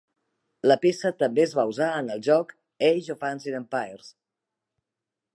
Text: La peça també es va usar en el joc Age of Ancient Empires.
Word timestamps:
La 0.69 0.75
peça 0.85 1.09
també 1.17 1.43
es 1.43 1.51
va 1.59 1.65
usar 1.73 1.89
en 1.97 2.09
el 2.15 2.23
joc 2.27 2.55
Age 2.87 3.13
of 3.15 3.21
Ancient 3.29 3.59
Empires. 3.59 4.09